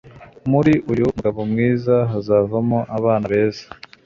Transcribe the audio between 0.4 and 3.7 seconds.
Muri uyu mugabo mwiza hazavamo abana beza